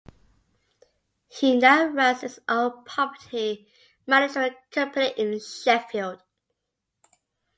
He 1.27 1.55
now 1.55 1.85
runs 1.85 2.21
his 2.21 2.39
own 2.49 2.85
property 2.85 3.67
management 4.07 4.57
company 4.71 5.13
in 5.15 5.39
Sheffield. 5.39 6.23